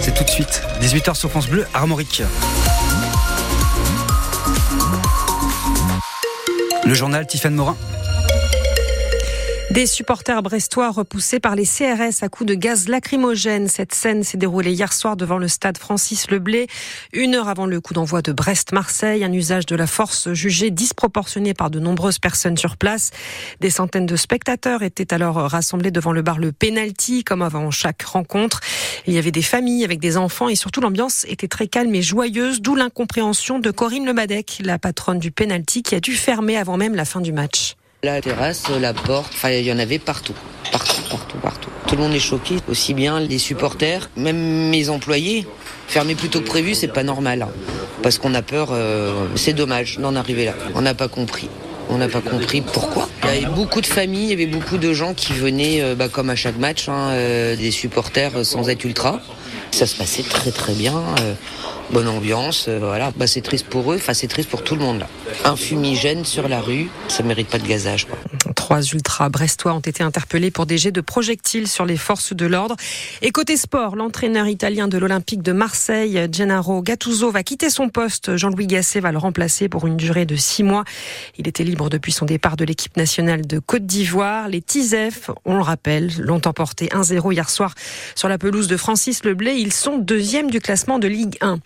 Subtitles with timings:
[0.00, 2.22] C'est tout de suite, 18h sur France Bleu, Armorique.
[6.86, 7.76] Le journal Tiffany Morin.
[9.70, 13.68] Des supporters brestois repoussés par les CRS à coups de gaz lacrymogène.
[13.68, 16.66] Cette scène s'est déroulée hier soir devant le stade Francis Leblé,
[17.12, 19.22] une heure avant le coup d'envoi de Brest-Marseille.
[19.22, 23.12] Un usage de la force jugé disproportionné par de nombreuses personnes sur place.
[23.60, 28.02] Des centaines de spectateurs étaient alors rassemblés devant le bar Le Penalty, comme avant chaque
[28.02, 28.58] rencontre.
[29.06, 32.02] Il y avait des familles avec des enfants et surtout l'ambiance était très calme et
[32.02, 36.76] joyeuse, d'où l'incompréhension de Corinne Lebadec, la patronne du Penalty, qui a dû fermer avant
[36.76, 37.76] même la fin du match.
[38.02, 40.32] La terrasse, la porte, enfin il y en avait partout,
[40.72, 41.68] partout, partout, partout.
[41.86, 45.46] Tout le monde est choqué, aussi bien les supporters, même mes employés.
[45.86, 47.48] Fermer plus tôt que prévu, c'est pas normal, hein.
[48.02, 48.70] parce qu'on a peur.
[48.72, 50.54] Euh, c'est dommage d'en arriver là.
[50.74, 51.50] On n'a pas compris.
[51.90, 53.06] On n'a pas compris pourquoi.
[53.24, 55.94] Il y avait beaucoup de familles, il y avait beaucoup de gens qui venaient, euh,
[55.94, 59.20] bah, comme à chaque match, hein, euh, des supporters sans être ultra.
[59.72, 60.94] Ça se passait très très bien
[61.92, 63.12] bonne ambiance, euh, voilà.
[63.16, 65.08] Bah, c'est triste pour eux, enfin c'est triste pour tout le monde là.
[65.44, 68.06] Un fumigène sur la rue, ça mérite pas de gazage.
[68.06, 68.18] Quoi.
[68.70, 72.46] Trois ultras brestois ont été interpellés pour des jets de projectiles sur les forces de
[72.46, 72.76] l'ordre.
[73.20, 78.36] Et côté sport, l'entraîneur italien de l'Olympique de Marseille, Gennaro Gattuso, va quitter son poste.
[78.36, 80.84] Jean-Louis Gasset va le remplacer pour une durée de six mois.
[81.36, 84.46] Il était libre depuis son départ de l'équipe nationale de Côte d'Ivoire.
[84.46, 87.74] Les Tisef, on le rappelle, l'ont emporté 1-0 hier soir
[88.14, 89.60] sur la pelouse de Francis Leblay.
[89.60, 91.58] Ils sont deuxième du classement de Ligue 1.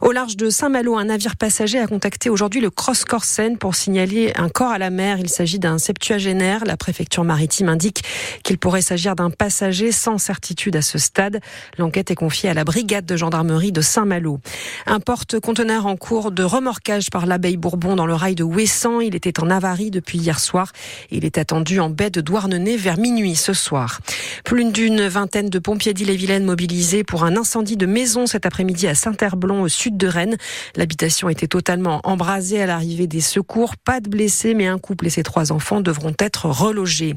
[0.00, 4.32] Au large de Saint-Malo, un navire passager a contacté aujourd'hui le Cross Corsen pour signaler
[4.34, 5.18] un corps à la mer.
[5.20, 6.31] Il s'agit d'un septuagénaire.
[6.32, 8.04] La préfecture maritime indique
[8.42, 11.40] qu'il pourrait s'agir d'un passager sans certitude à ce stade.
[11.76, 14.40] L'enquête est confiée à la brigade de gendarmerie de Saint-Malo.
[14.86, 19.00] Un porte-conteneur en cours de remorquage par l'abeille Bourbon dans le rail de Ouessant.
[19.00, 20.72] Il était en avarie depuis hier soir.
[21.10, 24.00] Il est attendu en baie de Douarnenez vers minuit ce soir.
[24.44, 28.94] Plus d'une vingtaine de pompiers d'Ille-et-Vilaine mobilisés pour un incendie de maison cet après-midi à
[28.94, 30.36] Saint-Herblain au sud de Rennes.
[30.76, 33.76] L'habitation était totalement embrasée à l'arrivée des secours.
[33.76, 37.14] Pas de blessés, mais un couple et ses trois enfants devront être relogés.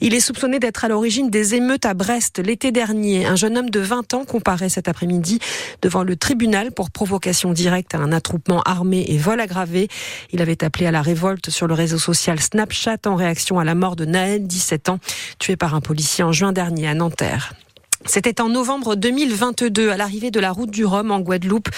[0.00, 3.26] Il est soupçonné d'être à l'origine des émeutes à Brest l'été dernier.
[3.26, 5.38] Un jeune homme de 20 ans comparaît cet après-midi
[5.82, 9.88] devant le tribunal pour provocation directe à un attroupement armé et vol aggravé.
[10.32, 13.74] Il avait appelé à la révolte sur le réseau social Snapchat en réaction à la
[13.74, 14.98] mort de Naël, 17 ans,
[15.38, 17.54] tué par un policier en juin dernier à Nanterre.
[18.04, 21.68] C'était en novembre 2022, à l'arrivée de la route du Rhum en Guadeloupe.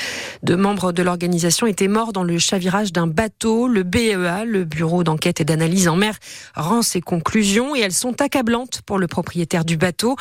[0.43, 3.69] Deux membres de l'organisation étaient morts dans le chavirage d'un bateau.
[3.69, 6.19] Le BEA, le Bureau d'enquête et d'analyse en mer,
[6.55, 10.17] rend ses conclusions et elles sont accablantes pour le propriétaire du bateau.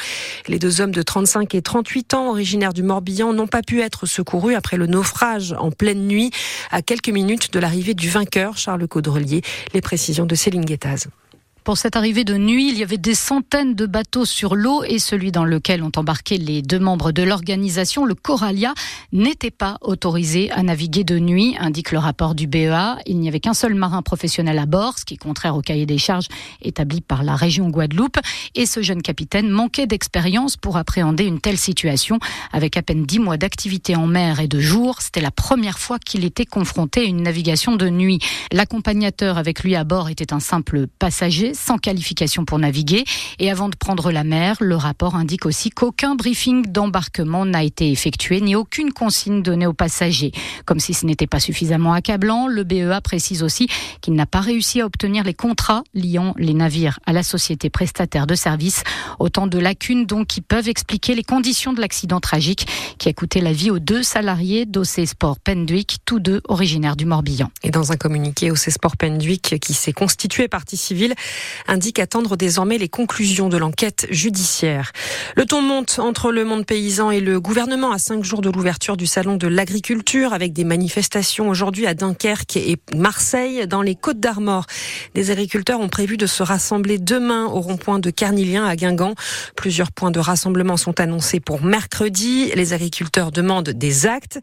[0.48, 4.06] Les deux hommes de 35 et 38 ans, originaires du Morbihan, n'ont pas pu être
[4.06, 6.32] secourus après le naufrage en pleine nuit,
[6.72, 9.42] à quelques minutes de l'arrivée du vainqueur, Charles Caudrelier.
[9.74, 11.08] Les précisions de Céline Guettaz.
[11.68, 15.00] Pour cette arrivée de nuit, il y avait des centaines de bateaux sur l'eau et
[15.00, 18.74] celui dans lequel ont embarqué les deux membres de l'organisation, le Coralia,
[19.12, 23.00] n'était pas autorisé à naviguer de nuit, indique le rapport du BEA.
[23.06, 25.86] Il n'y avait qu'un seul marin professionnel à bord, ce qui est contraire au cahier
[25.86, 26.30] des charges
[26.62, 28.20] établi par la région Guadeloupe.
[28.56, 32.18] Et ce jeune capitaine manquait d'expérience pour appréhender une telle situation.
[32.54, 36.00] Avec à peine dix mois d'activité en mer et de jour, c'était la première fois
[36.00, 38.20] qu'il était confronté à une navigation de nuit.
[38.54, 43.04] L'accompagnateur avec lui à bord était un simple passager sans qualification pour naviguer.
[43.40, 47.92] Et avant de prendre la mer, le rapport indique aussi qu'aucun briefing d'embarquement n'a été
[47.92, 50.32] effectué ni aucune consigne donnée aux passagers.
[50.66, 53.68] Comme si ce n'était pas suffisamment accablant, le BEA précise aussi
[54.02, 58.28] qu'il n'a pas réussi à obtenir les contrats liant les navires à la société prestataire
[58.28, 58.84] de services.
[59.20, 63.42] Autant de lacunes donc qui peuvent expliquer les conditions de l'accident tragique qui a coûté
[63.42, 67.50] la vie aux deux salariés d'OC Sport Penduic, tous deux originaires du Morbihan.
[67.64, 71.14] Et dans un communiqué, OC Sport Penduic, qui s'est constitué partie civile,
[71.68, 74.92] indique attendre désormais les conclusions de l'enquête judiciaire.
[75.36, 78.98] Le ton monte entre le monde paysan et le gouvernement à cinq jours de l'ouverture
[78.98, 84.20] du salon de l'agriculture avec des manifestations aujourd'hui à Dunkerque et Marseille dans les Côtes
[84.20, 84.66] d'Armor.
[85.14, 89.16] Des agriculteurs ont prévu de se rassembler demain au rond-point de Carnilien à Guingamp.
[89.56, 92.52] Plusieurs points de rassemblement sont annoncés pour mercredi.
[92.56, 94.40] Les agriculteurs demandent des actes.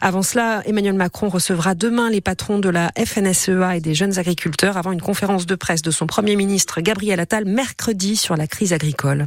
[0.00, 4.76] Avant cela, Emmanuel Macron recevra demain les patrons de la FNSEA et des jeunes agriculteurs
[4.76, 6.39] avant une conférence de presse de son premier ministre
[6.78, 9.26] Gabriel Attal mercredi sur la crise agricole.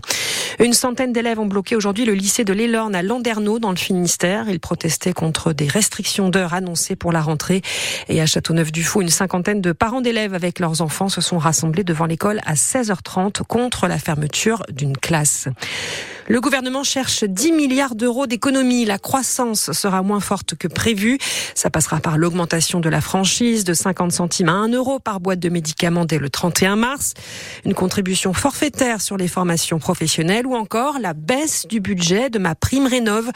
[0.59, 4.49] Une centaine d'élèves ont bloqué aujourd'hui le lycée de l'Elorne à Landerneau dans le Finistère.
[4.49, 7.61] Ils protestaient contre des restrictions d'heures annoncées pour la rentrée.
[8.09, 12.05] Et à Châteauneuf-du-Fou, une cinquantaine de parents d'élèves avec leurs enfants se sont rassemblés devant
[12.05, 15.47] l'école à 16h30 contre la fermeture d'une classe.
[16.29, 18.85] Le gouvernement cherche 10 milliards d'euros d'économies.
[18.85, 21.17] La croissance sera moins forte que prévu.
[21.53, 25.39] Ça passera par l'augmentation de la franchise de 50 centimes à 1 euro par boîte
[25.39, 27.13] de médicaments dès le 31 mars,
[27.65, 32.55] une contribution forfaitaire sur les formations professionnelles ou encore la baisse du budget de ma
[32.55, 33.29] prime rénove.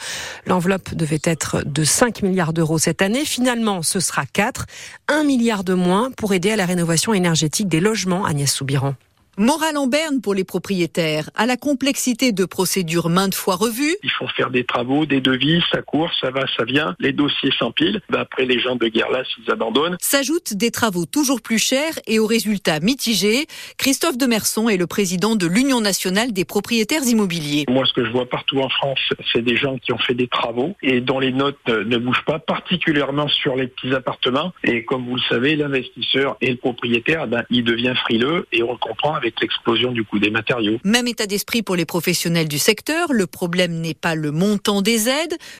[0.46, 3.26] L'enveloppe devait être de 5 milliards d'euros cette année.
[3.26, 4.64] Finalement, ce sera 4.
[5.08, 8.94] 1 milliard de moins pour aider à la rénovation énergétique des logements, Agnès Soubiran.
[9.40, 13.94] Morale en berne pour les propriétaires, à la complexité de procédures maintes fois revues.
[14.02, 17.52] Il faut faire des travaux, des devis, ça court, ça va, ça vient, les dossiers
[17.56, 18.00] s'empilent.
[18.10, 19.96] Ben, après, les gens de guerre là, s'ils abandonnent.
[20.00, 23.46] S'ajoutent des travaux toujours plus chers et aux résultats mitigés.
[23.76, 27.64] Christophe Demerson est le président de l'Union nationale des propriétaires immobiliers.
[27.68, 28.98] Moi, ce que je vois partout en France,
[29.32, 32.40] c'est des gens qui ont fait des travaux et dont les notes ne bougent pas,
[32.40, 34.52] particulièrement sur les petits appartements.
[34.64, 38.72] Et comme vous le savez, l'investisseur et le propriétaire, ben, il devient frileux et on
[38.72, 40.78] le comprend avec du coût des matériaux.
[40.84, 43.12] Même état d'esprit pour les professionnels du secteur.
[43.12, 45.36] Le problème n'est pas le montant des aides.